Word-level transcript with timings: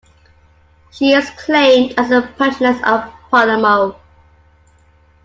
She 0.89 1.13
is 1.13 1.29
claimed 1.29 1.93
as 1.95 2.09
the 2.09 2.23
patroness 2.35 2.81
of 2.83 3.13
Palermo. 3.29 3.99